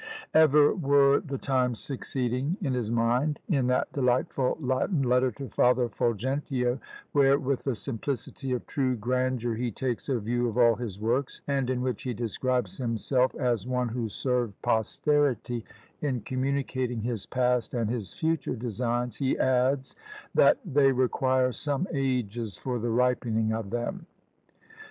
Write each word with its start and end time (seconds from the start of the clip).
Ever 0.33 0.73
were 0.73 1.19
THE 1.19 1.37
TIMES 1.37 1.79
SUCCEEDING 1.79 2.57
in 2.61 2.73
his 2.73 2.89
mind. 2.91 3.39
In 3.47 3.67
that 3.67 3.93
delightful 3.93 4.57
Latin 4.59 5.03
letter 5.03 5.31
to 5.33 5.47
Father 5.47 5.89
Fulgentio, 5.89 6.79
where, 7.11 7.37
with 7.37 7.63
the 7.65 7.75
simplicity 7.75 8.51
of 8.53 8.65
true 8.65 8.95
grandeur, 8.95 9.53
he 9.53 9.69
takes 9.69 10.09
a 10.09 10.17
view 10.19 10.47
of 10.49 10.57
all 10.57 10.73
his 10.73 10.99
works, 10.99 11.43
and 11.47 11.69
in 11.69 11.83
which 11.83 12.01
he 12.01 12.15
describes 12.15 12.79
himself 12.79 13.35
as 13.35 13.67
"one 13.67 13.89
who 13.89 14.09
served 14.09 14.59
posterity," 14.63 15.63
in 16.01 16.21
communicating 16.21 17.01
his 17.03 17.27
past 17.27 17.75
and 17.75 17.87
his 17.91 18.11
future 18.17 18.55
designs, 18.55 19.17
he 19.17 19.37
adds 19.37 19.95
that 20.33 20.57
"they 20.65 20.91
require 20.91 21.51
some 21.51 21.85
ages 21.93 22.57
for 22.57 22.79
the 22.79 22.89
ripening 22.89 23.53
of 23.53 23.69
them." 23.69 24.07